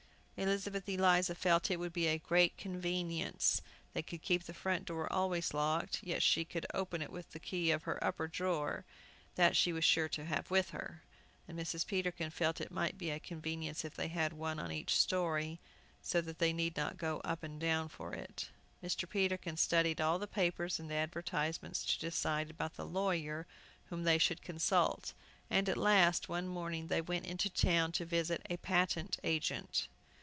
[0.43, 3.61] Elizabeth Eliza felt it would be a great convenience,
[3.93, 7.39] they could keep the front door always locked, yet she could open it with the
[7.39, 8.83] key of her upper drawer;
[9.35, 11.03] that she was sure to have with her.
[11.47, 11.85] And Mrs.
[11.85, 15.59] Peterkin felt it might be a convenience if they had one on each story,
[16.01, 18.49] so that they need not go up and down for it.
[18.83, 19.07] Mr.
[19.07, 23.45] Peterkin studied all the papers and advertisements, to decide about the lawyer
[23.91, 25.13] whom they should consult,
[25.51, 29.87] and at last, one morning, they went into town to visit a patent agent.